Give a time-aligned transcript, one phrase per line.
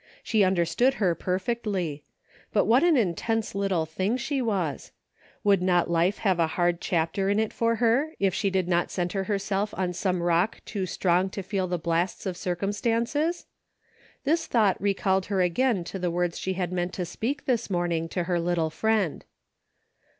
[0.23, 2.03] She understood her perfectly;
[2.51, 4.91] but what an intense little thing she was!
[5.43, 8.89] Would not life have a hard chapter in it for her if she did not
[8.89, 13.45] centre herself on some Rock too strong to feel the blasts of cir cumstances.
[13.83, 18.09] * This thought recalled her again to the words she had meant to speak this morning
[18.09, 19.23] to her little friend.